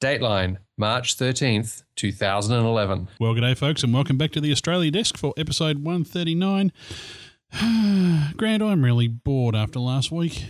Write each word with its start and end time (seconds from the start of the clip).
Dateline, 0.00 0.58
March 0.76 1.16
13th, 1.16 1.84
2011. 1.96 3.08
Well, 3.18 3.34
good 3.34 3.40
day, 3.40 3.54
folks, 3.54 3.82
and 3.82 3.94
welcome 3.94 4.18
back 4.18 4.32
to 4.32 4.40
the 4.40 4.52
Australia 4.52 4.90
Desk 4.90 5.16
for 5.16 5.32
episode 5.36 5.82
139. 5.82 6.72
Grant, 8.36 8.62
I'm 8.62 8.84
really 8.84 9.08
bored 9.08 9.54
after 9.54 9.78
last 9.78 10.10
week. 10.10 10.46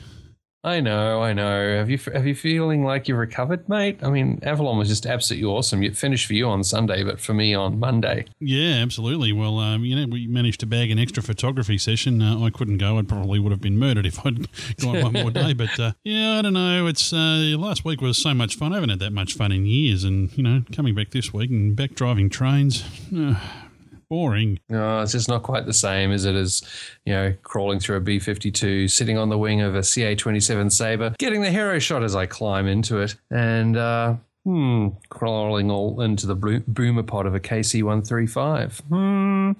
I 0.65 0.81
know, 0.81 1.23
I 1.23 1.35
know. 1.35 1.77
Have 1.77 1.91
you 1.91 1.99
have 2.15 2.27
you 2.27 2.35
feeling 2.35 2.85
like 2.85 3.07
you've 3.07 3.19
recovered, 3.19 3.69
mate? 3.69 3.99
I 4.03 4.09
mean, 4.09 4.41
Avalon 4.43 4.79
was 4.79 4.89
just 4.89 5.05
absolutely 5.05 5.47
awesome. 5.47 5.83
It 5.83 5.95
finished 5.95 6.27
for 6.27 6.33
you 6.33 6.49
on 6.49 6.65
Sunday, 6.65 7.05
but 7.05 7.21
for 7.21 7.35
me 7.35 7.53
on 7.53 7.79
Monday. 7.79 8.25
Yeah, 8.41 8.77
absolutely. 8.77 9.31
Well, 9.35 9.59
um, 9.59 9.85
you 9.85 9.95
know, 9.95 10.07
we 10.11 10.27
managed 10.27 10.61
to 10.61 10.67
bag 10.67 10.91
an 10.91 10.99
extra 10.99 11.23
photography 11.23 11.77
session. 11.77 12.23
Uh, 12.23 12.43
I 12.43 12.49
couldn't 12.49 12.79
go. 12.79 12.99
I 12.99 13.03
probably 13.03 13.39
would 13.39 13.53
have 13.53 13.61
been 13.61 13.79
murdered 13.79 14.07
if 14.07 14.25
I'd 14.25 14.47
gone 14.79 15.03
one 15.03 15.13
more 15.13 15.31
day. 15.31 15.53
But 15.53 15.79
uh, 15.79 15.93
yeah, 16.03 16.39
I 16.39 16.43
don't 16.43 16.55
know. 16.55 16.87
It's 16.87 17.13
uh, 17.13 17.57
last 17.59 17.85
week 17.85 18.01
was 18.01 18.17
so 18.17 18.33
much 18.33 18.57
fun. 18.57 18.73
I 18.73 18.77
haven't 18.77 18.89
had 18.91 19.01
that 19.01 19.13
much 19.13 19.35
fun 19.35 19.53
in 19.53 19.67
years, 19.67 20.03
and 20.03 20.35
you 20.35 20.43
know, 20.43 20.63
coming 20.73 20.95
back 20.95 21.11
this 21.11 21.31
week 21.35 21.51
and 21.51 21.77
back 21.77 21.95
driving 21.95 22.31
trains. 22.31 22.85
Boring. 24.09 24.59
No, 24.69 25.01
it's 25.01 25.13
just 25.13 25.29
not 25.29 25.43
quite 25.43 25.67
the 25.67 25.73
same, 25.73 26.13
is 26.13 26.25
it? 26.25 26.35
As 26.35 26.63
you 27.05 27.13
know, 27.13 27.35
crawling 27.43 27.79
through 27.81 27.97
a 27.97 28.01
B 28.01 28.19
fifty 28.19 28.51
two, 28.51 28.89
sitting 28.89 29.19
on 29.19 29.29
the 29.29 29.39
wing 29.39 29.61
of 29.61 29.75
a 29.75 29.83
CA 29.83 30.15
twenty 30.15 30.41
seven 30.41 30.71
Sabre, 30.71 31.15
getting 31.19 31.43
the 31.43 31.51
hero 31.51 31.79
shot 31.79 32.03
as 32.03 32.15
I 32.15 32.27
climb 32.27 32.67
into 32.67 32.99
it, 32.99 33.17
and 33.31 33.77
uh, 33.77 34.15
hmm, 34.45 34.89
crawling 35.09 35.71
all 35.71 36.01
into 36.01 36.27
the 36.27 36.35
boomer 36.67 37.03
pod 37.03 37.27
of 37.27 37.35
a 37.35 37.41
KC 37.41 37.83
one 37.83 38.03
three 38.03 38.27
five. 38.27 38.81
Hmm 38.89 39.53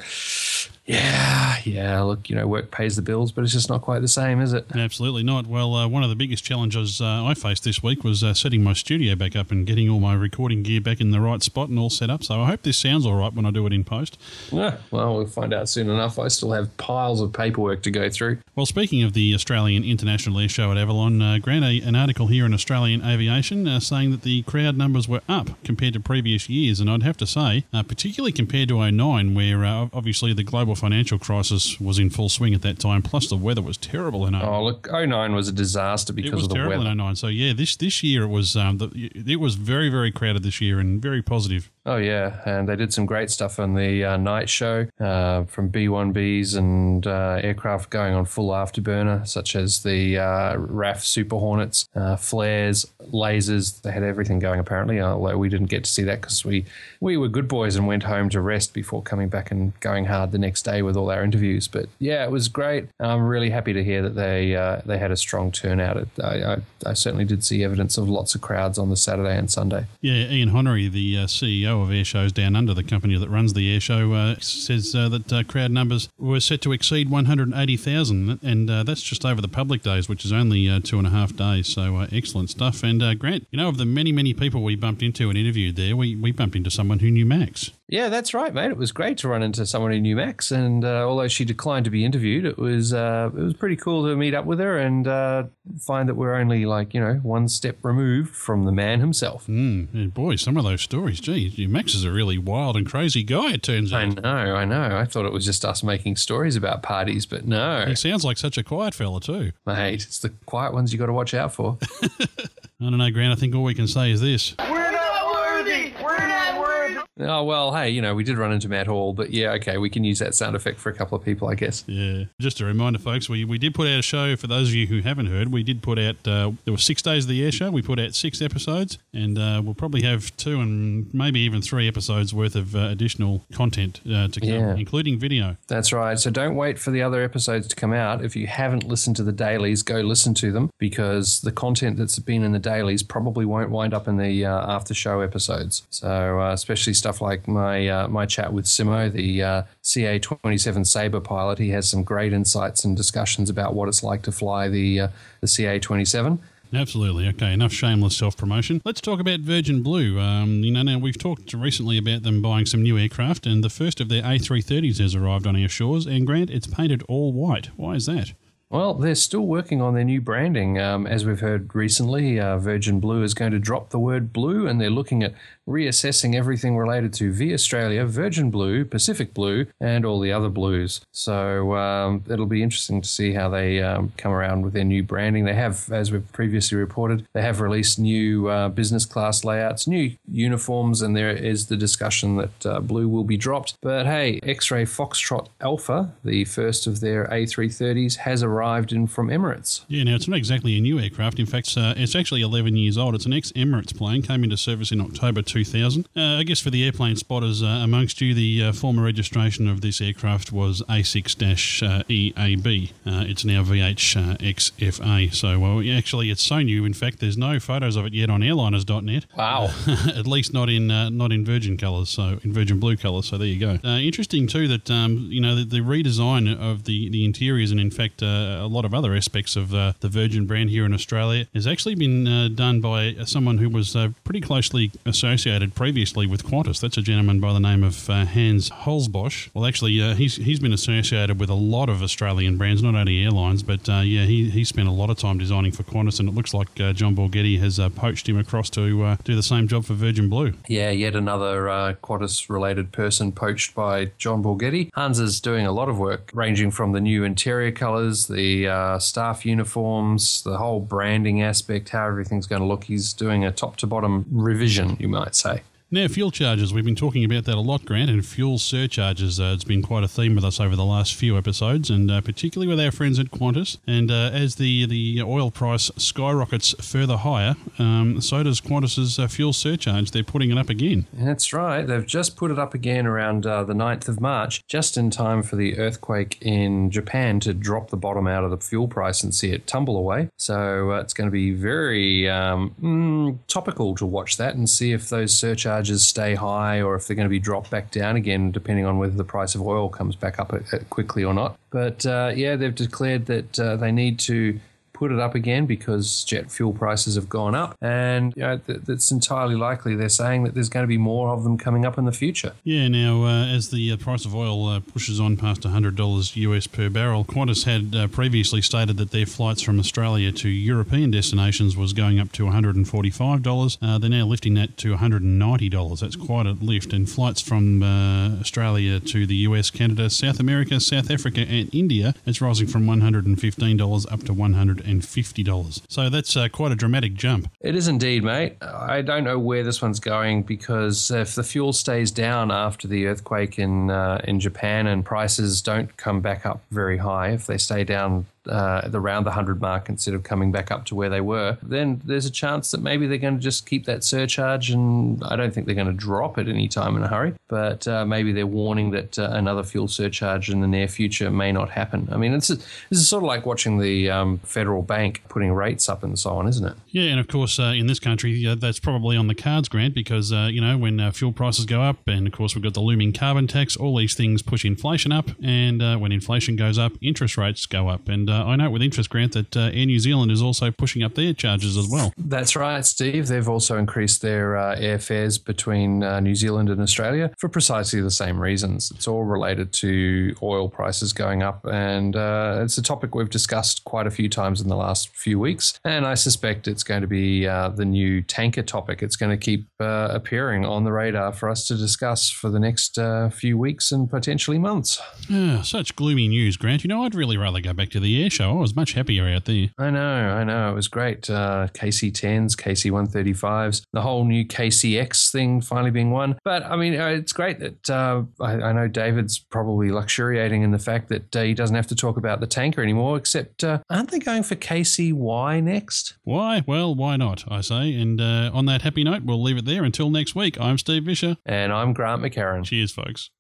yeah, 0.87 1.57
yeah, 1.65 2.03
look, 2.03 2.29
you 2.29 2.37
know, 2.37 2.47
work 2.47 2.71
pays 2.71 2.97
the 2.97 3.03
bills, 3.03 3.33
but 3.33 3.43
it's 3.43 3.55
just 3.55 3.71
not 3.71 3.81
quite 3.81 4.01
the 4.01 4.09
same, 4.09 4.41
is 4.43 4.53
it? 4.53 4.67
Absolutely 4.75 5.23
not. 5.23 5.47
Well, 5.47 5.75
uh, 5.75 5.89
one 5.89 6.03
of 6.03 6.11
the 6.11 6.17
biggest 6.17 6.45
challenges 6.45 7.01
uh, 7.01 7.25
I 7.25 7.33
faced 7.33 7.65
this 7.65 7.83
week 7.83 8.05
was 8.05 8.23
uh, 8.23 8.35
setting 8.35 8.63
my 8.63 8.75
studio 8.75 9.15
back 9.15 9.35
up 9.35 9.51
and 9.51 9.67
getting 9.67 9.89
all 9.89 9.99
my 9.99 10.15
recording 10.15 10.63
gear 10.63 10.83
back 10.83 11.01
in 11.01 11.11
the 11.11 11.21
right 11.21 11.43
spot 11.43 11.71
and 11.71 11.79
all 11.79 11.89
set 11.89 12.11
up. 12.11 12.23
So 12.23 12.43
I 12.43 12.47
hope 12.49 12.63
this 12.63 12.77
sounds 12.77 13.07
all 13.07 13.15
right 13.15 13.33
when 13.33 13.47
I 13.47 13.51
do 13.51 13.67
it 13.67 13.73
in 13.73 13.83
post. 13.83 14.21
Yeah, 14.53 14.77
well, 14.91 15.17
we'll 15.17 15.27
find 15.27 15.55
out 15.55 15.71
soon 15.71 15.89
enough. 15.89 16.19
I 16.19 16.29
still 16.29 16.53
have 16.53 16.77
piles 16.77 17.23
of 17.23 17.33
paperwork 17.33 17.83
to 17.85 17.91
go 17.91 18.11
through. 18.11 18.39
Well, 18.55 18.67
speaking 18.67 19.03
of 19.03 19.15
the 19.15 19.35
Australian 19.35 19.85
International 19.85 20.39
Air 20.39 20.51
Show 20.51 20.71
at 20.71 20.77
Avalon, 20.77 21.23
uh, 21.23 21.39
Grant, 21.39 21.65
an 21.65 21.97
article 21.97 22.27
here 22.27 22.45
in 22.45 22.53
Australian 22.53 23.03
Aviation 23.03 23.67
uh, 23.67 23.81
saying 23.81 24.11
that 24.11 24.21
the 24.21 24.43
crowd 24.43 24.77
numbers 24.77 25.09
were 25.09 25.23
up 25.31 25.63
compared 25.65 25.95
to 25.95 26.01
previous 26.01 26.51
years. 26.51 26.79
And 26.79 26.91
I'd 26.91 27.03
have 27.03 27.17
to 27.17 27.27
say, 27.27 27.65
uh, 27.73 27.83
particularly 27.83 28.33
compared 28.33 28.69
to 28.69 28.91
09, 28.91 29.35
where 29.35 29.65
uh, 29.65 29.89
obviously 29.95 30.35
the 30.35 30.43
global 30.43 30.74
global 30.75 30.91
financial 30.91 31.19
crisis 31.19 31.81
was 31.81 31.99
in 31.99 32.11
full 32.11 32.29
swing 32.29 32.55
at 32.55 32.63
that 32.63 32.79
time. 32.79 33.03
Plus, 33.03 33.29
the 33.29 33.37
weather 33.37 33.63
was 33.63 33.77
terrible 33.77 34.27
in 34.27 34.33
09. 34.33 34.43
Oh, 34.45 34.65
look, 34.65 34.89
09 34.91 35.35
was 35.35 35.49
a 35.49 35.53
disaster 35.53 36.13
because 36.13 36.45
of 36.45 36.49
the 36.51 36.55
weather. 36.69 36.91
in 36.91 36.99
09. 36.99 37.17
So, 37.17 37.29
yeah, 37.29 37.53
this, 37.53 37.77
this 37.77 38.03
year 38.03 38.25
it 38.25 38.29
was, 38.29 38.57
um, 38.57 38.79
the, 38.79 39.11
it 39.15 39.41
was 39.41 39.55
very, 39.55 39.89
very 39.89 40.11
crowded 40.11 40.43
this 40.43 40.61
year 40.61 40.79
and 40.81 41.01
very 41.01 41.23
positive. 41.23 41.71
Oh 41.87 41.97
yeah, 41.97 42.41
and 42.47 42.67
they 42.67 42.77
did 42.77 42.95
some 42.95 43.05
great 43.05 43.31
stuff 43.31 43.59
on 43.59 43.75
the 43.75 44.05
uh, 44.05 44.17
night 44.17 44.49
show 44.49 44.87
uh, 44.99 45.45
from 45.45 45.71
B1Bs 45.71 46.57
and 46.57 47.07
uh, 47.07 47.41
aircraft 47.43 47.91
going 47.91 48.15
on 48.15 48.25
full 48.25 48.49
afterburner, 48.51 49.27
such 49.29 49.55
as 49.55 49.83
the 49.83 50.19
uh, 50.19 50.57
RAAF 50.57 51.03
Super 51.03 51.37
Hornets, 51.37 51.91
uh, 51.95 52.17
flares, 52.17 52.87
lasers. 53.13 53.83
They 53.83 53.93
had 53.93 54.03
everything 54.03 54.39
going 54.39 54.61
apparently, 54.61 54.99
although 54.99 55.37
we 55.37 55.51
didn't 55.51 55.67
get 55.67 55.85
to 55.85 55.91
see 55.91 56.05
that 56.05 56.23
because 56.23 56.43
we 56.43 56.65
we 57.01 57.19
were 57.19 57.29
good 57.29 57.49
boys 57.49 57.77
and 57.77 57.87
went 57.87 58.05
home 58.05 58.31
to 58.31 58.41
rest 58.41 58.73
before 58.73 59.03
coming 59.03 59.29
back 59.29 59.51
and 59.51 59.79
going 59.81 60.07
hard 60.07 60.33
the 60.33 60.39
next 60.39 60.63
day 60.63 60.81
with 60.81 60.97
all 60.97 61.11
our 61.11 61.23
interviews. 61.23 61.69
But 61.69 61.91
yeah, 61.99 62.25
it 62.25 62.31
was 62.31 62.49
great. 62.49 62.87
I'm 62.99 63.25
really 63.25 63.51
happy 63.51 63.75
to 63.75 63.85
hear 63.85 64.01
that 64.01 64.15
they 64.15 64.57
uh, 64.57 64.81
they 64.87 64.97
had 64.97 65.11
a 65.11 65.19
strong 65.19 65.53
turnout. 65.53 66.09
I, 66.23 66.25
I, 66.25 66.57
I 66.87 66.95
certainly 66.95 67.27
did 67.27 67.45
see 67.45 67.63
evidence 67.63 67.99
of 67.99 68.09
lots 68.09 68.35
of 68.35 68.41
crowds 68.41 68.79
on 68.79 68.89
the 68.89 68.97
Saturday 68.97 69.37
and 69.37 69.51
Sunday. 69.51 69.85
Yeah, 70.01 70.31
Ian 70.31 70.49
Honnery, 70.49 70.91
the 70.91 71.17
CEO 71.27 71.74
of 71.83 71.93
Air 71.93 72.05
Shows 72.05 72.33
Down 72.33 72.57
Under, 72.57 72.75
the 72.75 72.83
company 72.83 73.17
that 73.19 73.29
runs 73.29 73.53
the 73.53 73.73
air 73.73 73.81
show, 73.81 74.13
uh, 74.13 74.37
says 74.41 74.95
uh, 74.95 75.09
that 75.09 75.33
uh, 75.33 75.43
crowd 75.45 75.71
numbers 75.71 76.09
were 76.19 76.41
set 76.41 76.61
to 76.63 76.73
exceed 76.73 77.11
180,000, 77.11 78.39
and 78.43 78.71
uh, 78.71 78.83
that's 78.83 79.03
just 79.03 79.25
over 79.25 79.41
the 79.41 79.49
public 79.49 79.83
days, 79.83 80.09
which 80.09 80.25
is 80.25 80.33
only 80.33 80.69
uh, 80.69 80.81
two 80.83 80.99
and 80.99 81.07
a 81.07 81.11
half 81.11 81.37
days. 81.37 81.69
So 81.69 81.97
uh, 81.97 82.07
excellent 82.13 82.51
stuff. 82.51 82.83
And 82.83 83.19
Grant, 83.19 83.47
you 83.51 83.59
know, 83.59 83.69
of 83.69 83.79
the 83.79 83.85
many, 83.85 84.13
many 84.13 84.35
people 84.35 84.63
we 84.63 84.77
bumped 84.77 85.03
into 85.03 85.29
and 85.29 85.39
interviewed 85.39 85.77
there, 85.77 85.97
we, 85.97 86.17
we 86.17 86.33
bumped 86.33 86.57
into 86.57 86.71
someone 86.71 87.01
who 87.01 87.11
knew 87.11 87.27
Max. 87.27 87.71
Yeah, 87.89 88.09
that's 88.09 88.33
right, 88.33 88.53
mate. 88.55 88.71
It 88.71 88.79
was 88.79 88.93
great 88.93 89.19
to 89.19 89.29
run 89.29 89.43
into 89.43 89.67
someone 89.67 89.93
who 89.93 90.01
knew 90.01 90.17
Max, 90.17 90.51
and 90.51 90.85
uh, 90.85 91.07
although 91.07 91.29
she 91.29 91.45
declined 91.45 91.85
to 91.85 91.91
be 91.91 92.03
interviewed, 92.05 92.47
it 92.47 92.57
was 92.57 92.95
uh, 92.95 93.31
it 93.37 93.41
was 93.41 93.53
pretty 93.55 93.77
cool 93.77 94.07
to 94.07 94.17
meet 94.17 94.33
up 94.33 94.47
with 94.47 94.59
her 94.59 94.79
and 94.79 95.07
uh, 95.07 95.45
find 95.79 96.09
that 96.09 96.15
we're 96.15 96.35
only 96.35 96.65
like 96.65 96.95
you 96.95 97.01
know 97.01 97.15
one 97.23 97.47
step 97.47 97.77
removed 97.83 98.35
from 98.35 98.65
the 98.65 98.73
man 98.73 99.01
himself. 99.01 99.47
Mm, 99.47 100.15
boy, 100.15 100.37
some 100.37 100.57
of 100.57 100.65
those 100.65 100.81
stories, 100.81 101.21
gee, 101.21 101.67
Max 101.69 101.95
is 101.95 102.05
a 102.05 102.11
really 102.11 102.39
wild 102.39 102.77
and 102.79 102.87
crazy 102.89 103.23
guy. 103.23 103.53
It 103.53 103.63
turns 103.63 103.93
out. 103.93 104.01
I 104.01 104.07
know, 104.07 104.55
I 104.57 104.65
know. 104.65 104.97
I 104.97 105.05
thought 105.05 105.27
it 105.27 105.33
was 105.33 105.45
just 105.45 105.63
us 105.65 105.83
making 105.83 106.17
stories 106.17 106.57
about 106.57 106.83
parties, 106.83 107.27
but 107.27 107.47
no. 107.47 107.85
He 107.87 107.95
sounds 107.97 108.25
like 108.25 108.39
such 108.39 108.57
a 108.57 108.65
quiet 108.65 108.95
fella 108.95 109.21
too, 109.21 109.53
mate. 109.67 110.05
It's 110.07 110.21
the 110.21 110.31
quiet 110.47 110.73
ones 110.73 110.91
you 110.93 110.99
got 110.99 111.07
to 111.07 111.13
watch 111.13 111.35
out 111.35 111.53
for. 111.55 111.77
I 112.03 112.91
don't 112.91 112.97
know, 112.99 113.11
Grant. 113.11 113.33
I 113.33 113.37
think 113.37 113.55
all 113.55 113.63
we 113.63 113.75
can 113.75 113.87
say 113.89 114.11
is 114.11 114.23
this. 114.23 114.55
We're 114.59 114.91
not 114.91 115.35
worthy. 115.35 115.93
We're 116.03 116.17
not 116.27 116.59
worthy. 116.59 116.99
Oh 117.19 117.45
well, 117.45 117.73
hey, 117.73 117.91
you 117.91 118.03
know 118.03 118.15
we 118.15 118.25
did 118.25 118.39
run 118.39 118.53
into 118.53 118.69
Matt 118.69 118.89
Hall, 118.89 119.13
but 119.13 119.31
yeah, 119.31 119.53
okay, 119.53 119.79
we 119.79 119.89
can 119.89 120.03
use 120.03 120.19
that 120.19 120.35
sound 120.35 120.57
effect 120.57 120.81
for 120.81 120.91
a 120.91 120.95
couple 120.95 121.17
of 121.17 121.25
people, 121.25 121.49
I 121.49 121.55
guess. 121.55 121.85
Yeah. 121.87 122.25
Just 122.41 122.61
a 122.61 122.65
reminder, 122.65 122.99
folks, 122.99 123.29
we, 123.29 123.45
we 123.45 123.57
did 123.57 123.75
put 123.75 123.87
out 123.87 124.01
a 124.01 124.03
show 124.03 124.35
for 124.37 124.49
those 124.49 124.69
of 124.69 124.75
you 124.75 124.89
who 124.89 125.01
haven't 125.01 125.27
heard. 125.27 125.53
We 125.53 125.63
did 125.63 125.81
put 125.83 125.99
out 125.99 126.17
uh, 126.27 126.53
there 126.65 126.73
were 126.73 126.79
six 126.79 127.03
days 127.03 127.25
of 127.25 127.29
the 127.29 127.45
air 127.45 127.53
show. 127.53 127.71
We 127.71 127.83
put 127.83 128.01
out 128.01 128.15
six 128.15 128.43
episodes, 128.43 128.99
and 129.13 129.39
uh, 129.39 129.63
we'll 129.65 129.75
probably 129.75 130.03
have 130.03 130.37
two 130.37 130.61
and 130.61 131.13
maybe 131.15 131.41
even 131.41 131.63
three 131.63 131.87
episodes 131.87 132.35
worth 132.35 132.57
of 132.57 132.75
uh, 132.75 132.81
additional 132.81 133.45
content 133.53 134.01
uh, 134.13 134.29
to 134.29 134.41
come, 134.41 134.49
yeah. 134.49 134.75
including 134.75 135.19
video. 135.19 135.57
That's 135.69 135.93
right. 135.93 136.19
So 136.19 136.31
don't 136.31 136.57
wait 136.57 136.81
for 136.81 136.91
the 136.91 137.03
other 137.03 137.23
episodes 137.23 137.69
to 137.69 137.77
come 137.77 137.93
out. 137.93 138.25
If 138.25 138.35
you 138.35 138.49
haven't 138.49 138.85
listened 138.85 139.15
to 139.17 139.23
the 139.23 139.33
dailies, 139.33 139.83
go 139.83 140.01
listen 140.01 140.35
to 140.35 140.51
them 140.51 140.71
because 140.79 141.43
the 141.43 141.53
content 141.53 141.97
that's 141.97 142.19
been 142.19 142.43
in 142.43 142.51
the 142.51 142.59
dailies 142.59 143.05
probably 143.05 143.45
won't 143.45 143.71
wind 143.71 143.95
up 143.95 144.09
in 144.09 144.17
the 144.17 144.45
uh, 144.45 144.75
after 144.75 144.95
show 144.95 145.21
episodes. 145.21 145.85
So 145.91 146.41
uh, 146.41 146.53
especially 146.53 146.95
stuff 147.05 147.21
like 147.21 147.47
my 147.47 147.87
uh, 147.87 148.09
my 148.09 148.25
chat 148.25 148.51
with 148.51 148.65
Simo, 148.65 149.13
the 149.13 149.43
uh, 149.43 149.63
CA 149.83 150.19
twenty 150.19 150.57
seven 150.57 150.87
Sabre 150.87 151.21
pilot. 151.21 151.59
He 151.59 151.69
has 151.69 151.87
some 151.87 152.03
great 152.03 152.33
insights 152.33 152.83
and 152.83 152.97
discussions 152.97 153.51
about 153.51 153.75
what 153.75 153.89
it's 153.91 154.03
like 154.03 154.23
to 154.23 154.33
fly 154.33 154.69
the 154.69 155.01
uh, 155.01 155.09
the 155.43 155.47
CA 155.47 155.79
twenty 155.79 156.07
seven. 156.07 156.39
Absolutely. 156.73 157.29
Okay, 157.29 157.53
enough 157.53 157.73
shameless 157.73 158.17
self 158.17 158.39
promotion. 158.39 158.81
Let's 158.87 159.03
talk 159.03 159.21
about 159.21 159.41
Virgin 159.41 159.83
Blue. 159.83 160.19
Um, 160.19 160.65
you 160.65 160.73
know, 160.73 160.83
now 160.83 160.99
we've 160.99 161.19
talked 161.19 161.53
recently 161.53 161.99
about 161.99 162.23
them 162.23 162.41
buying 162.41 162.65
some 162.65 162.83
new 162.83 162.97
aircraft, 162.97 163.47
and 163.47 163.63
the 163.63 163.69
first 163.69 164.01
of 164.01 164.09
their 164.09 164.23
A330s 164.23 164.99
has 164.99 165.15
arrived 165.15 165.47
on 165.47 165.61
our 165.61 165.69
shores. 165.69 166.07
And 166.07 166.27
Grant, 166.27 166.49
it's 166.49 166.67
painted 166.67 167.03
all 167.07 167.35
white. 167.35 167.67
Why 167.77 167.97
is 167.97 168.07
that? 168.07 168.33
Well, 168.75 168.95
they're 168.95 169.15
still 169.15 169.47
working 169.47 169.81
on 169.81 169.95
their 169.95 170.03
new 170.03 170.21
branding. 170.21 170.81
Um, 170.81 171.07
as 171.07 171.25
we've 171.25 171.39
heard 171.39 171.73
recently, 171.77 172.41
uh, 172.41 172.59
Virgin 172.59 172.99
Blue 172.99 173.23
is 173.23 173.33
going 173.33 173.53
to 173.53 173.61
drop 173.61 173.91
the 173.91 174.01
word 174.01 174.33
blue, 174.33 174.67
and 174.67 174.81
they're 174.81 174.91
looking 174.91 175.23
at 175.23 175.33
reassessing 175.69 176.35
everything 176.35 176.77
related 176.77 177.13
to 177.15 177.33
V 177.33 177.53
Australia, 177.55 178.05
Virgin 178.05 178.51
Blue, 178.51 178.85
Pacific 178.85 179.35
Blue, 179.35 179.67
and 179.81 180.05
all 180.05 180.21
the 180.21 180.33
other 180.33 180.49
blues. 180.49 181.01
So 181.13 181.75
um, 181.75 182.25
it'll 182.29 182.47
be 182.47 182.63
interesting 182.63 183.01
to 183.01 183.09
see 183.09 183.33
how 183.33 183.49
they 183.49 183.83
um, 183.83 184.13
come 184.17 184.33
around 184.33 184.63
with 184.63 184.75
their 184.75 184.85
new 184.85 185.03
branding. 185.03 185.45
They 185.45 185.55
have, 185.55 185.91
as 185.91 186.13
we've 186.13 186.31
previously 186.33 186.77
reported, 186.77 187.27
they 187.33 187.43
have 187.43 187.61
released 187.61 187.99
new 187.99 188.49
uh, 188.49 188.69
business 188.69 189.07
class 189.07 189.45
layouts, 189.45 189.87
new 189.87 190.17
uniforms, 190.31 191.03
and 191.03 191.17
there 191.17 191.31
is 191.31 191.67
the 191.67 191.77
discussion 191.77 192.37
that 192.37 192.67
uh, 192.67 192.81
blue 192.81 193.09
will 193.09 193.25
be 193.25 193.37
dropped. 193.37 193.77
But 193.81 194.07
hey, 194.07 194.41
X 194.43 194.71
Ray 194.71 194.85
Foxtrot 194.85 195.49
Alpha, 195.61 196.13
the 196.25 196.45
first 196.45 196.87
of 196.87 197.01
their 197.01 197.27
A330s, 197.27 198.17
has 198.17 198.43
arrived 198.43 198.93
in 198.93 199.07
from 199.07 199.29
Emirates. 199.29 199.85
Yeah, 199.89 200.05
now 200.05 200.15
it's 200.15 200.29
not 200.29 200.37
exactly 200.37 200.77
a 200.77 200.81
new 200.81 200.99
aircraft. 200.99 201.39
In 201.39 201.47
fact, 201.47 201.75
uh, 201.77 201.95
it's 201.97 202.15
actually 202.15 202.43
11 202.43 202.77
years 202.77 202.99
old. 202.99 203.15
It's 203.15 203.27
an 203.27 203.33
ex 203.33 203.53
Emirates 203.53 203.97
plane, 203.97 204.23
came 204.23 204.45
into 204.45 204.57
service 204.57 204.93
in 204.93 205.01
October 205.01 205.43
2000. 205.55 206.09
Uh, 206.17 206.21
I 206.21 206.43
guess 206.43 206.59
for 206.59 206.71
the 206.71 206.85
airplane 206.85 207.15
spotters 207.15 207.63
uh, 207.63 207.67
amongst 207.67 208.21
you, 208.21 208.35
the 208.35 208.65
uh, 208.65 208.73
former 208.73 209.05
registration 209.05 209.69
of 209.69 209.83
this 209.83 210.01
aircraft 210.01 210.51
was 210.51 210.83
A6-EAB. 210.89 212.91
Uh, 213.07 213.25
it's 213.29 213.45
now 213.45 213.63
VHXFA. 213.63 215.33
So, 215.33 215.61
well, 215.61 215.97
actually, 215.97 216.31
it's 216.31 216.43
so 216.43 216.61
new. 216.61 216.85
In 216.85 216.93
fact, 216.93 217.21
there's 217.21 217.39
no 217.39 217.61
photos 217.61 217.95
of 217.95 218.07
it 218.07 218.15
yet 218.15 218.31
on 218.31 218.41
airliners.net. 218.41 219.27
Wow. 219.39 219.71
At 220.17 220.27
least 220.27 220.53
not 220.53 220.69
in 220.69 220.89
not 220.89 221.31
in 221.31 221.45
Virgin 221.45 221.77
colours, 221.77 222.11
so 222.11 222.41
in 222.43 222.53
Virgin 222.53 222.81
blue 222.81 222.97
colours. 222.97 223.29
So 223.29 223.39
there 223.39 223.47
you 223.47 223.61
go. 223.61 223.79
interesting 223.85 224.49
too 224.49 224.67
that 224.69 224.91
um, 224.91 225.29
you 225.31 225.41
know 225.41 225.55
the, 225.55 225.65
the, 225.65 225.85
redesign 225.85 226.59
of 226.59 226.85
the 226.85 227.11
the 227.11 227.25
interiors 227.25 227.71
and 227.71 227.79
in 227.79 227.91
fact 227.91 228.23
a 228.23 228.67
lot 228.67 228.85
of 228.85 228.95
other 228.95 229.15
aspects 229.15 229.55
of 229.55 229.75
uh, 229.75 229.93
the 230.01 230.09
Virgin 230.09 230.47
brand 230.47 230.71
here 230.71 230.85
in 230.85 230.95
Australia 230.95 231.47
has 231.55 231.67
actually 231.67 231.95
been 231.95 232.27
uh, 232.27 232.49
done 232.49 232.81
by 232.81 233.15
someone 233.25 233.59
who 233.59 233.69
was 233.69 233.95
uh, 233.95 234.09
pretty 234.25 234.41
closely 234.41 234.91
associated 235.05 235.44
previously 235.75 236.27
with 236.27 236.45
Qantas. 236.45 236.81
That's 236.81 236.97
a 236.97 237.03
gentleman 237.03 237.39
by 237.39 237.53
the 237.53 237.61
name 237.61 237.85
of 237.85 238.09
uh, 238.09 238.25
Hans 238.25 238.71
Hulsbosch. 238.71 239.51
Well, 239.53 239.67
actually, 239.67 240.01
uh, 240.01 240.15
he's 240.15 240.37
he's 240.37 240.59
been 240.59 240.73
associated 240.73 241.39
with 241.39 241.51
a 241.51 241.55
lot 241.55 241.91
of 241.91 242.03
Australian 242.03 242.57
brands, 242.57 242.83
not 242.83 242.95
only 242.95 243.23
airlines, 243.23 243.63
but 243.63 243.87
uh, 243.89 244.01
yeah, 244.01 244.25
he, 244.25 244.49
he 244.49 244.65
spent 244.65 244.89
a 244.89 244.91
lot 244.91 245.11
of 245.11 245.19
time 245.19 245.37
designing 245.37 245.71
for 245.71 245.83
Qantas, 245.83 246.19
and 246.19 246.29
it 246.29 246.35
looks 246.35 246.55
like 246.55 246.81
uh, 246.81 246.95
John 246.95 247.15
Borghetti 247.15 247.59
has 247.61 247.79
uh, 247.79 247.91
poached 247.91 248.27
him 248.27 248.39
across 248.39 248.71
to 248.71 249.03
uh, 249.03 249.17
do 249.25 249.37
the 249.37 249.43
same 249.43 249.69
job 249.69 249.85
for 249.85 249.93
Virgin 249.93 250.31
Blue. 250.31 250.55
Yeah, 250.67 250.91
yet 250.91 251.15
another 251.15 251.67
Qantas 252.03 252.49
related 252.49 252.91
person 252.93 253.31
poached 253.31 253.75
by 253.75 254.13
John 254.17 254.43
Borghetti. 254.43 254.91
Hans 254.95 255.19
is 255.19 255.41
doing 255.41 255.67
a 255.67 255.73
lot 255.73 255.91
of 255.91 255.99
work, 255.99 256.31
ranging 256.33 256.71
from 256.71 256.93
the 256.93 257.01
new 257.01 257.23
interior 257.23 257.71
colours, 257.71 258.29
the 258.29 258.99
staff 258.99 259.45
uniforms, 259.45 260.43
the 260.43 260.57
whole 260.57 260.81
branding 260.81 261.43
aspect, 261.43 261.91
how 261.91 262.07
everything's 262.07 262.47
going 262.47 262.63
to 262.63 262.67
look. 262.67 262.85
He's 262.85 263.13
doing 263.13 263.45
a 263.45 263.53
top 263.53 263.77
to 263.77 263.87
bottom 263.87 264.25
revision, 264.31 264.97
you 264.99 265.09
might 265.09 265.34
say. 265.35 265.63
Now, 265.91 266.09
fuel 266.09 266.31
charges, 266.31 266.73
we've 266.73 266.85
been 266.85 266.97
talking 266.97 267.25
about 267.25 267.45
that 267.45 267.57
a 267.57 267.61
lot, 267.61 267.85
Grant, 267.85 268.11
and 268.11 268.25
fuel 268.25 268.59
surcharges. 268.59 269.39
Uh, 269.39 269.53
it's 269.55 269.65
been 269.65 269.83
quite 269.83 270.03
a 270.03 270.09
theme 270.09 270.35
with 270.35 270.43
us 270.43 270.59
over 270.59 270.75
the 270.75 270.85
last 270.85 271.15
few 271.15 271.37
episodes, 271.37 271.91
and 271.91 272.11
uh, 272.11 272.23
particularly 272.23 272.67
with 272.67 272.85
our 272.85 272.91
friends 272.91 273.19
at 273.19 273.31
Qantas. 273.31 273.77
And 273.87 274.11
uh, 274.11 274.31
as 274.33 274.55
the, 274.57 274.87
the 274.87 275.23
oil 275.23 275.51
price 275.51 275.91
skyrockets 275.97 276.75
further 276.81 277.19
higher, 277.19 277.55
um, 277.79 278.21
so 278.23 278.43
does 278.43 278.63
Qantas's 278.63 279.19
uh, 279.19 279.29
fuel 279.29 279.53
surcharge. 279.53 280.11
They're 280.11 280.25
putting 280.25 280.51
it 280.51 280.57
up 280.57 280.71
again. 280.71 281.07
That's 281.13 281.53
right. 281.53 281.87
They've 281.87 282.05
just 282.05 282.35
put 282.37 282.51
it 282.51 282.59
up 282.59 282.73
again 282.73 283.07
around 283.07 283.45
uh, 283.47 283.63
the 283.63 283.75
9th 283.75 284.09
of 284.09 284.21
March, 284.23 284.67
just 284.67 284.97
in 284.97 285.11
time 285.11 285.43
for 285.43 285.57
the 285.57 285.79
earthquake 285.79 286.39
in 286.41 286.91
Japan 286.91 287.41
to 287.41 287.53
drop 287.53 287.91
the 287.91 287.99
bottom 287.99 288.27
out 288.27 288.43
of 288.43 288.51
the 288.51 288.57
fuel 288.57 288.89
price 288.89 289.23
and 289.23 289.35
see 289.35 289.51
it 289.51 289.67
tumble 289.67 289.99
away. 289.99 290.31
So 290.39 290.93
uh, 290.93 291.01
it's 291.01 291.13
going 291.13 291.29
to 291.29 291.33
be 291.33 291.53
very 291.53 292.29
um, 292.29 292.75
mm, 292.83 293.39
topical 293.49 293.95
to 293.97 294.07
watch 294.07 294.39
that 294.39 294.55
and 294.57 294.69
see 294.69 294.93
if 294.93 295.11
those 295.11 295.35
surcharges 295.35 295.74
stay 296.09 296.35
high 296.35 296.81
or 296.81 296.95
if 296.95 297.07
they're 297.07 297.17
going 297.17 297.27
to 297.27 297.31
be 297.31 297.39
dropped 297.39 297.71
back 297.71 297.91
down 297.91 298.17
again, 298.17 298.51
depending 298.51 298.87
on 298.87 298.99
whether 298.99 299.15
the 299.15 299.25
price 299.25 299.55
of 299.55 299.63
oil 299.63 299.89
comes 299.89 300.17
back 300.17 300.39
up 300.39 300.53
quickly 300.91 301.25
or 301.25 301.35
not. 301.35 301.59
But 301.71 302.05
uh, 302.07 302.33
yeah, 302.35 302.57
they've 302.57 302.75
declared 302.75 303.27
that 303.27 303.59
uh, 303.59 303.77
they 303.77 303.93
need 303.93 304.19
to 304.21 304.59
put 304.95 305.13
it 305.13 305.19
up 305.19 305.35
again 305.35 305.67
because 305.67 306.25
jet 306.25 306.51
fuel 306.51 306.73
prices 306.73 307.17
have 307.17 307.29
gone 307.29 307.55
up, 307.55 307.77
and 307.83 308.33
you 308.37 308.43
know, 308.43 308.57
th- 308.57 308.81
it's 308.89 309.11
entirely 309.11 309.57
likely 309.57 309.95
they're 309.95 310.09
saying 310.09 310.45
that 310.45 310.55
there's 310.55 310.71
going 310.71 310.85
to 310.85 310.89
be 310.89 310.97
more 310.97 311.31
of 311.31 311.45
them 311.45 311.59
coming 311.59 311.85
up 311.85 311.99
in 311.99 312.07
the 312.07 312.13
future. 312.13 312.55
Yeah, 312.63 312.89
now 312.89 313.25
uh, 313.25 313.47
as 313.47 313.71
the 313.71 313.93
uh, 313.93 313.97
price 313.99 314.25
of 314.25 314.35
oil 314.35 314.69
uh, 314.69 314.81
pushes 314.81 315.21
on 315.21 315.37
past 315.37 315.63
$100 315.63 316.37
US 316.37 316.67
per 316.67 316.89
barrel, 316.89 317.25
Qantas 317.25 317.65
had 317.65 317.95
uh, 317.95 318.09
previously 318.09 318.63
stated 318.63 318.97
that 318.97 319.11
their 319.11 319.27
flights 319.27 319.61
from 319.61 319.79
Australia 319.79 320.33
to 320.33 320.49
European 320.49 321.11
destinations 321.11 321.77
was 321.77 321.93
going 321.93 322.19
up 322.21 322.33
to 322.33 322.45
$145. 322.45 323.79
Uh, 323.83 323.99
they're 323.99 324.09
now 324.09 324.25
lifting 324.25 324.55
that 324.55 324.77
to 324.79 324.95
$190. 324.95 326.01
That's 326.01 326.17
quite 326.17 326.47
a 326.47 326.53
lift, 326.53 326.93
and 326.93 327.11
flights 327.11 327.41
from 327.41 327.83
uh, 327.83 328.41
Australia 328.41 329.01
to 329.01 329.27
the 329.27 329.37
US, 329.49 329.71
Canada, 329.71 330.09
South 330.09 330.39
America, 330.39 330.79
South 330.79 331.11
Africa, 331.11 331.41
and 331.41 331.75
India, 331.75 332.15
it's 332.25 332.41
rising 332.41 332.69
from 332.69 332.87
$115 332.87 334.13
up 334.13 334.23
to 334.23 334.33
100 334.33 334.85
$150. 335.01 335.83
So 335.89 336.09
that's 336.09 336.37
uh, 336.37 336.49
quite 336.49 336.73
a 336.73 336.77
dramatic 336.77 337.15
jump. 337.15 337.49
It 337.61 337.75
is 337.75 337.89
indeed, 337.89 338.25
mate. 338.25 338.57
I 338.63 339.03
don't 339.03 339.25
know 339.25 339.39
where 339.39 339.63
this 339.63 339.81
one's 339.83 340.01
going 340.01 340.43
because 340.43 341.11
if 341.11 341.35
the 341.35 341.43
fuel 341.43 341.73
stays 341.73 342.11
down 342.11 342.51
after 342.51 342.89
the 342.89 343.07
earthquake 343.07 343.59
in 343.59 343.91
uh, 343.91 344.21
in 344.25 344.41
Japan 344.41 344.87
and 344.87 345.05
prices 345.05 345.63
don't 345.63 345.97
come 345.97 346.21
back 346.21 346.47
up 346.47 346.63
very 346.71 346.99
high, 346.99 347.31
if 347.31 347.47
they 347.47 347.59
stay 347.59 347.85
down 347.85 348.27
uh, 348.49 348.89
around 348.93 349.25
the 349.25 349.31
100 349.31 349.61
mark 349.61 349.89
instead 349.89 350.15
of 350.15 350.23
coming 350.23 350.53
back 350.53 350.71
up 350.71 350.85
to 350.87 350.95
where 350.95 351.09
they 351.09 351.21
were, 351.21 351.59
then 351.63 352.01
there's 352.05 352.27
a 352.27 352.31
chance 352.31 352.71
that 352.71 352.83
maybe 352.83 353.07
they're 353.07 353.19
going 353.19 353.37
to 353.37 353.43
just 353.43 353.67
keep 353.67 353.87
that 353.87 354.05
surcharge. 354.05 354.71
And 354.71 355.23
I 355.25 355.37
don't 355.37 355.53
think 355.53 355.67
they're 355.67 355.75
going 355.75 355.87
to 355.87 355.93
drop 355.93 356.39
it 356.39 356.49
any 356.49 356.69
time 356.69 356.97
in 356.97 357.03
a 357.03 357.09
hurry, 357.09 357.35
but 357.49 357.87
uh, 357.89 358.05
maybe 358.05 358.33
they're 358.33 358.47
warning 358.47 358.91
that 358.93 359.19
uh, 359.19 359.31
another 359.33 359.63
fuel 359.63 359.89
surcharge 359.89 360.51
in 360.51 360.61
the 360.61 360.67
near 360.67 360.89
future 360.89 361.31
may 361.31 361.53
not 361.53 361.71
happen. 361.71 362.09
I 362.11 362.17
mean, 362.17 362.35
it's 362.35 362.49
this 362.49 362.65
is 362.91 363.09
sort 363.09 363.23
of 363.23 363.27
like 363.27 363.47
watching 363.47 363.79
the 363.79 364.11
um, 364.11 364.39
federal 364.39 364.83
bank 364.83 365.23
putting 365.29 365.53
rates 365.53 365.89
up 365.89 366.03
and 366.03 366.19
so 366.19 366.31
on, 366.31 366.49
isn't 366.49 366.67
it? 366.67 366.77
Yeah, 366.89 367.11
and 367.11 367.21
of 367.21 367.29
course, 367.29 367.59
uh, 367.59 367.75
in 367.77 367.87
this 367.87 367.99
country, 367.99 368.45
that's 368.59 368.81
probably 368.81 369.17
on 369.17 369.27
the 369.27 369.35
cards, 369.35 369.69
Grant, 369.69 369.95
because, 369.95 370.33
uh, 370.33 370.49
you 370.51 370.61
know, 370.61 370.77
when 370.79 371.01
uh, 371.01 371.11
fuel 371.11 371.33
prices 371.33 371.67
go 371.67 371.83
up, 371.83 372.07
and 372.07 372.27
of 372.27 372.33
course, 372.33 372.55
we've 372.55 372.65
got 372.65 372.75
the 372.75 372.81
looming 372.81 373.13
carbon 373.13 373.47
tax, 373.47 373.77
all 373.77 373.97
these 373.97 374.15
things 374.15 374.43
push 374.43 374.65
inflation 374.65 375.13
up. 375.13 375.31
And 375.43 375.81
when 376.01 376.13
inflation 376.13 376.57
goes 376.57 376.79
up, 376.79 376.93
interest 377.03 377.37
rates 377.37 377.67
go 377.67 377.89
up. 377.89 378.09
And 378.09 378.29
uh, 378.35 378.45
I 378.47 378.57
note 378.57 378.71
with 378.71 378.83
interest, 378.83 379.11
Grant, 379.11 379.33
that 379.33 379.57
uh, 379.57 379.71
Air 379.73 379.87
New 379.87 379.99
Zealand 379.99 380.33
is 380.33 380.43
also 380.43 380.71
pushing 380.71 381.03
up 381.03 381.15
their 381.15 381.33
charges 381.33 381.77
as 381.77 381.89
well. 381.89 382.13
That's 382.19 382.57
right, 382.57 382.85
Steve. 382.85 383.29
They've 383.29 383.49
also 383.49 383.79
increased 383.79 384.23
their 384.23 384.57
uh, 384.57 384.77
airfares 384.77 385.43
between 385.43 386.03
uh, 386.03 386.21
New 386.21 386.35
Zealand 386.35 386.69
and 386.69 386.81
Australia 386.81 387.31
for 387.39 387.49
precisely 387.49 388.01
the 388.01 388.11
same 388.11 388.41
reasons. 388.41 388.91
It's 388.91 389.07
all 389.07 389.25
related 389.25 389.73
to 389.75 390.35
oil 390.43 390.69
prices 390.69 391.13
going 391.13 391.43
up, 391.43 391.65
and 391.67 392.17
uh, 392.17 392.61
it's 392.63 392.77
a 392.79 392.83
topic 392.83 393.15
we've 393.15 393.31
discussed 393.31 393.85
quite 393.85 394.07
a 394.07 394.11
few 394.11 394.29
times 394.29 394.61
in 394.61 394.69
the 394.69 394.77
last 394.77 395.15
few 395.17 395.39
weeks. 395.39 395.79
And 395.85 396.07
I 396.07 396.15
suspect 396.15 396.67
it's 396.67 396.83
going 396.83 397.03
to 397.03 397.07
be 397.07 397.47
uh, 397.47 397.69
the 397.69 397.85
new 397.85 398.23
tanker 398.23 398.63
topic. 398.63 399.03
It's 399.03 399.17
going 399.17 399.31
to 399.31 399.39
keep 399.39 399.69
appearing 399.79 400.65
on 400.65 400.85
the 400.85 400.93
radar 400.93 401.33
for 401.33 401.49
us 401.49 401.67
to 401.69 401.77
discuss 401.77 402.31
for 402.31 402.49
the 402.51 402.59
next 402.59 402.99
few 403.33 403.57
weeks 403.59 403.93
and 403.93 404.11
potentially 404.11 404.59
months. 404.59 405.01
Ah, 405.31 405.63
such 405.63 405.95
gloomy 405.95 406.29
news, 406.29 406.57
Grant. 406.57 406.85
You 406.85 406.89
know, 406.89 407.05
I'd 407.05 407.15
really 407.15 407.37
rather 407.37 407.61
go 407.61 407.73
back 407.73 407.91
to 407.91 408.01
the 408.01 408.23
air 408.23 408.24
show. 408.33 408.51
I 408.51 408.61
was 408.61 408.77
much 408.77 408.93
happier 408.93 409.29
out 409.29 409.45
there. 409.45 409.69
I 409.79 409.91
know, 409.91 410.01
I 410.01 410.45
know. 410.45 410.71
It 410.71 410.75
was 410.75 410.89
great. 410.89 411.29
Uh, 411.29 411.69
KC10s, 411.75 412.55
KC135s, 412.57 413.83
the 413.93 414.03
whole 414.03 414.25
new 414.25 414.45
KCX 414.45 415.31
thing 415.31 415.61
finally 415.61 415.91
being 415.91 416.11
won. 416.11 416.39
But 416.45 416.65
I 416.65 416.77
mean, 416.77 416.99
uh, 416.99 417.09
it's 417.09 417.33
great 417.33 417.61
that 417.61 417.91
uh, 417.91 418.23
I, 418.41 418.53
I, 418.55 418.73
know 418.73 418.89
David's 418.89 419.39
probably 419.39 419.91
luxuriating 419.91 420.63
in 420.63 420.71
the 420.71 420.79
fact 420.79 421.09
that 421.09 421.37
uh, 421.37 421.43
he 421.43 421.55
doesn't 421.55 421.77
have 421.77 421.87
to 421.89 421.95
talk 421.95 422.17
about 422.17 422.41
the 422.41 422.47
tanker 422.47 422.83
anymore, 422.83 423.17
except 423.17 423.65
uh, 423.65 423.79
aren't 423.91 424.11
they 424.11 424.19
going 424.19 424.43
for 424.43 424.57
KCY 424.57 425.63
next? 425.63 426.17
Why? 426.23 426.63
Well, 426.67 426.95
why 426.95 427.17
not, 427.17 427.45
I 427.49 427.61
say. 427.61 427.95
And 427.95 428.21
uh, 428.21 428.51
on 428.53 428.67
that 428.67 428.83
happy 428.83 429.05
note, 429.05 429.25
we'll 429.25 429.43
leave 429.43 429.57
it 429.57 429.65
there 429.65 429.85
until 429.85 430.11
next 430.11 430.35
week. 430.35 430.61
I'm 430.61 430.79
Steve 430.79 431.05
Visscher. 431.05 431.37
And 431.47 431.73
I'm 431.73 431.93
Grant 431.93 432.23
McHerron. 432.23 432.65
Cheers, 432.65 432.93
folks. 432.93 433.31